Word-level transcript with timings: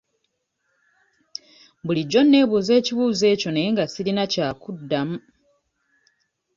Bulijjo 1.85 2.21
neebuuza 2.23 2.71
ekibuuzo 2.79 3.25
ekyo 3.33 3.49
naye 3.51 3.69
nga 3.73 3.85
sirina 3.93 4.23
kya 4.33 4.47
kuddamu. 4.61 5.17